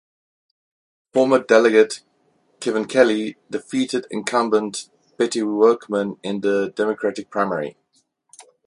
Former 1.13 1.37
delegate 1.43 2.01
Kevin 2.59 2.85
Kelly 2.87 3.37
defeated 3.51 4.07
incumbent 4.09 4.89
Betty 5.17 5.43
Workman 5.43 6.17
in 6.23 6.41
the 6.41 6.73
Democratic 6.75 7.29
primary. 7.29 7.77